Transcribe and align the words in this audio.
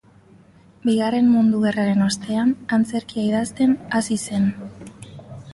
Bigarren 0.87 1.27
Mundu 1.33 1.59
Gerraren 1.67 2.01
ostean, 2.07 2.55
antzerkia 2.79 3.27
idazten 3.29 3.77
hasi 4.01 4.19
zen. 4.31 4.53